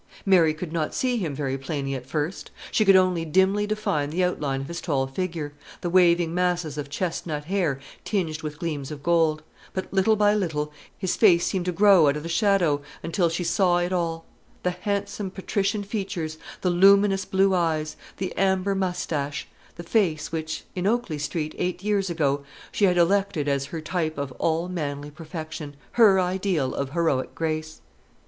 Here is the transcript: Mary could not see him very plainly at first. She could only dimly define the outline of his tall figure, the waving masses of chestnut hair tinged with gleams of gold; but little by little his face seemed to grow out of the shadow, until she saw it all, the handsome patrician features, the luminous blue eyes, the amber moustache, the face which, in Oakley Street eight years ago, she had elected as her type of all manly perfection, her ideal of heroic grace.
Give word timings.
Mary 0.25 0.51
could 0.51 0.73
not 0.73 0.95
see 0.95 1.17
him 1.17 1.35
very 1.35 1.59
plainly 1.59 1.93
at 1.93 2.07
first. 2.07 2.49
She 2.71 2.83
could 2.85 2.95
only 2.95 3.23
dimly 3.23 3.67
define 3.67 4.09
the 4.09 4.23
outline 4.23 4.61
of 4.61 4.67
his 4.67 4.81
tall 4.81 5.05
figure, 5.05 5.53
the 5.81 5.91
waving 5.91 6.33
masses 6.33 6.75
of 6.75 6.89
chestnut 6.89 7.45
hair 7.45 7.79
tinged 8.03 8.41
with 8.41 8.57
gleams 8.57 8.89
of 8.89 9.03
gold; 9.03 9.43
but 9.73 9.93
little 9.93 10.15
by 10.15 10.33
little 10.33 10.73
his 10.97 11.15
face 11.15 11.45
seemed 11.45 11.65
to 11.65 11.71
grow 11.71 12.07
out 12.07 12.17
of 12.17 12.23
the 12.23 12.29
shadow, 12.29 12.81
until 13.03 13.29
she 13.29 13.43
saw 13.43 13.77
it 13.77 13.93
all, 13.93 14.25
the 14.63 14.71
handsome 14.71 15.29
patrician 15.29 15.83
features, 15.83 16.39
the 16.61 16.71
luminous 16.71 17.23
blue 17.23 17.53
eyes, 17.53 17.95
the 18.17 18.35
amber 18.35 18.73
moustache, 18.73 19.47
the 19.75 19.83
face 19.83 20.31
which, 20.31 20.63
in 20.75 20.87
Oakley 20.87 21.19
Street 21.19 21.53
eight 21.59 21.83
years 21.83 22.09
ago, 22.09 22.43
she 22.71 22.85
had 22.85 22.97
elected 22.97 23.47
as 23.47 23.65
her 23.65 23.81
type 23.81 24.17
of 24.17 24.31
all 24.39 24.67
manly 24.67 25.11
perfection, 25.11 25.75
her 25.91 26.19
ideal 26.19 26.73
of 26.73 26.89
heroic 26.93 27.35
grace. 27.35 27.81